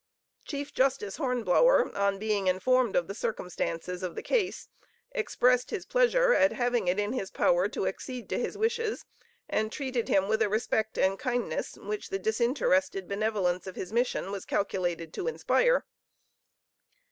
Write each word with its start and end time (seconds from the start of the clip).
Chief 0.45 0.73
Justice 0.73 1.17
Hornblower, 1.17 1.95
on 1.95 2.17
being 2.17 2.47
informed 2.47 2.95
of 2.95 3.07
the 3.07 3.13
circumstances 3.13 4.01
of 4.01 4.15
the 4.15 4.23
case, 4.23 4.67
expressed 5.11 5.69
his 5.69 5.85
pleasure 5.85 6.33
at 6.33 6.53
having 6.53 6.87
it 6.87 6.97
in 6.99 7.13
his 7.13 7.29
power 7.29 7.67
to 7.69 7.85
accede 7.85 8.27
to 8.29 8.39
his 8.39 8.57
wishes 8.57 9.05
and 9.47 9.71
treated 9.71 10.07
him 10.07 10.27
with 10.27 10.41
a 10.41 10.49
respect 10.49 10.97
and 10.97 11.19
kindness 11.19 11.77
which 11.77 12.09
the 12.09 12.17
disinterested 12.17 13.07
benevolence 13.07 13.67
of 13.67 13.75
his 13.75 13.93
mission 13.93 14.31
was 14.31 14.43
calculated 14.43 15.13
to 15.13 15.27
inspire. 15.27 15.85